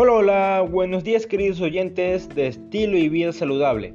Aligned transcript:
Hola, 0.00 0.12
hola, 0.12 0.60
buenos 0.60 1.02
días 1.02 1.26
queridos 1.26 1.60
oyentes 1.60 2.28
de 2.28 2.46
Estilo 2.46 2.96
y 2.96 3.08
Vida 3.08 3.32
Saludable. 3.32 3.94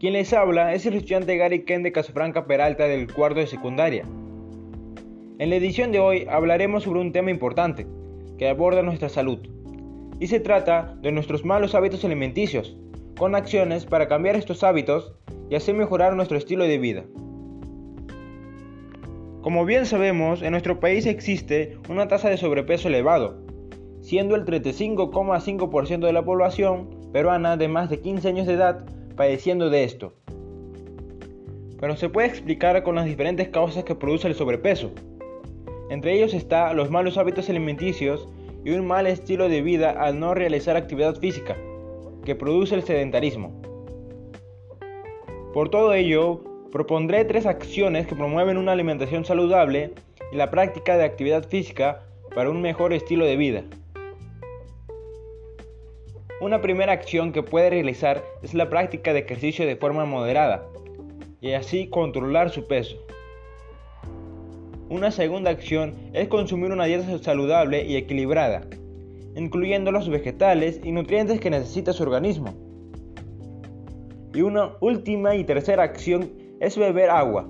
Quien 0.00 0.14
les 0.14 0.32
habla 0.32 0.74
es 0.74 0.86
el 0.86 0.94
estudiante 0.94 1.36
Gary 1.36 1.64
Ken 1.64 1.84
de 1.84 1.92
Peralta 1.92 2.88
del 2.88 3.12
cuarto 3.12 3.38
de 3.38 3.46
secundaria. 3.46 4.04
En 5.38 5.50
la 5.50 5.54
edición 5.54 5.92
de 5.92 6.00
hoy 6.00 6.26
hablaremos 6.28 6.82
sobre 6.82 6.98
un 6.98 7.12
tema 7.12 7.30
importante 7.30 7.86
que 8.38 8.48
aborda 8.48 8.82
nuestra 8.82 9.08
salud. 9.08 9.38
Y 10.18 10.26
se 10.26 10.40
trata 10.40 10.96
de 11.00 11.12
nuestros 11.12 11.44
malos 11.44 11.76
hábitos 11.76 12.04
alimenticios, 12.04 12.76
con 13.16 13.36
acciones 13.36 13.86
para 13.86 14.08
cambiar 14.08 14.34
estos 14.34 14.64
hábitos 14.64 15.14
y 15.48 15.54
así 15.54 15.72
mejorar 15.72 16.16
nuestro 16.16 16.36
estilo 16.36 16.64
de 16.64 16.78
vida. 16.78 17.04
Como 19.42 19.64
bien 19.64 19.86
sabemos, 19.86 20.42
en 20.42 20.50
nuestro 20.50 20.80
país 20.80 21.06
existe 21.06 21.78
una 21.88 22.08
tasa 22.08 22.30
de 22.30 22.36
sobrepeso 22.36 22.88
elevado, 22.88 23.43
siendo 24.04 24.36
el 24.36 24.44
35,5% 24.44 26.00
de 26.00 26.12
la 26.12 26.22
población 26.22 26.90
peruana 27.10 27.56
de 27.56 27.68
más 27.68 27.88
de 27.88 28.00
15 28.00 28.28
años 28.28 28.46
de 28.46 28.52
edad 28.52 28.84
padeciendo 29.16 29.70
de 29.70 29.84
esto. 29.84 30.12
Pero 31.80 31.96
se 31.96 32.10
puede 32.10 32.28
explicar 32.28 32.82
con 32.82 32.96
las 32.96 33.06
diferentes 33.06 33.48
causas 33.48 33.84
que 33.84 33.94
produce 33.94 34.28
el 34.28 34.34
sobrepeso. 34.34 34.90
Entre 35.88 36.12
ellos 36.12 36.34
está 36.34 36.74
los 36.74 36.90
malos 36.90 37.16
hábitos 37.16 37.48
alimenticios 37.48 38.28
y 38.62 38.72
un 38.72 38.86
mal 38.86 39.06
estilo 39.06 39.48
de 39.48 39.62
vida 39.62 39.92
al 39.92 40.20
no 40.20 40.34
realizar 40.34 40.76
actividad 40.76 41.16
física, 41.16 41.56
que 42.26 42.34
produce 42.34 42.74
el 42.74 42.82
sedentarismo. 42.82 43.58
Por 45.54 45.70
todo 45.70 45.94
ello, 45.94 46.42
propondré 46.70 47.24
tres 47.24 47.46
acciones 47.46 48.06
que 48.06 48.16
promueven 48.16 48.58
una 48.58 48.72
alimentación 48.72 49.24
saludable 49.24 49.94
y 50.30 50.36
la 50.36 50.50
práctica 50.50 50.98
de 50.98 51.04
actividad 51.04 51.48
física 51.48 52.02
para 52.34 52.50
un 52.50 52.60
mejor 52.60 52.92
estilo 52.92 53.24
de 53.24 53.36
vida. 53.36 53.64
Una 56.44 56.60
primera 56.60 56.92
acción 56.92 57.32
que 57.32 57.42
puede 57.42 57.70
realizar 57.70 58.22
es 58.42 58.52
la 58.52 58.68
práctica 58.68 59.14
de 59.14 59.20
ejercicio 59.20 59.66
de 59.66 59.76
forma 59.76 60.04
moderada 60.04 60.66
y 61.40 61.52
así 61.52 61.88
controlar 61.88 62.50
su 62.50 62.66
peso. 62.66 62.98
Una 64.90 65.10
segunda 65.10 65.48
acción 65.48 65.94
es 66.12 66.28
consumir 66.28 66.70
una 66.70 66.84
dieta 66.84 67.16
saludable 67.16 67.86
y 67.86 67.96
equilibrada, 67.96 68.60
incluyendo 69.34 69.90
los 69.90 70.10
vegetales 70.10 70.82
y 70.84 70.92
nutrientes 70.92 71.40
que 71.40 71.48
necesita 71.48 71.94
su 71.94 72.02
organismo. 72.02 72.52
Y 74.34 74.42
una 74.42 74.72
última 74.80 75.36
y 75.36 75.44
tercera 75.44 75.82
acción 75.82 76.30
es 76.60 76.76
beber 76.76 77.08
agua, 77.08 77.48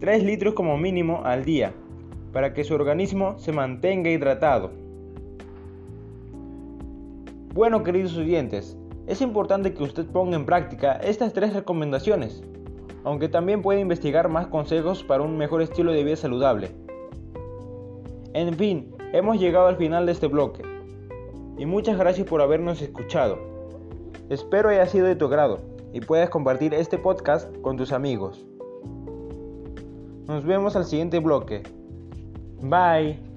3 0.00 0.22
litros 0.22 0.52
como 0.52 0.76
mínimo 0.76 1.22
al 1.24 1.46
día, 1.46 1.72
para 2.30 2.52
que 2.52 2.62
su 2.62 2.74
organismo 2.74 3.38
se 3.38 3.52
mantenga 3.52 4.10
hidratado. 4.10 4.81
Bueno, 7.54 7.82
queridos 7.82 8.16
oyentes, 8.16 8.78
es 9.06 9.20
importante 9.20 9.74
que 9.74 9.82
usted 9.82 10.06
ponga 10.06 10.36
en 10.36 10.46
práctica 10.46 10.92
estas 10.94 11.34
tres 11.34 11.52
recomendaciones, 11.52 12.42
aunque 13.04 13.28
también 13.28 13.60
puede 13.60 13.80
investigar 13.80 14.30
más 14.30 14.46
consejos 14.46 15.04
para 15.04 15.22
un 15.22 15.36
mejor 15.36 15.60
estilo 15.60 15.92
de 15.92 16.02
vida 16.02 16.16
saludable. 16.16 16.70
En 18.32 18.54
fin, 18.54 18.94
hemos 19.12 19.38
llegado 19.38 19.66
al 19.66 19.76
final 19.76 20.06
de 20.06 20.12
este 20.12 20.28
bloque, 20.28 20.62
y 21.58 21.66
muchas 21.66 21.98
gracias 21.98 22.26
por 22.26 22.40
habernos 22.40 22.80
escuchado. 22.80 23.38
Espero 24.30 24.70
haya 24.70 24.86
sido 24.86 25.06
de 25.06 25.16
tu 25.16 25.26
agrado 25.26 25.58
y 25.92 26.00
puedas 26.00 26.30
compartir 26.30 26.72
este 26.72 26.96
podcast 26.96 27.54
con 27.60 27.76
tus 27.76 27.92
amigos. 27.92 28.46
Nos 30.26 30.44
vemos 30.46 30.74
al 30.74 30.86
siguiente 30.86 31.18
bloque. 31.18 31.62
Bye. 32.62 33.31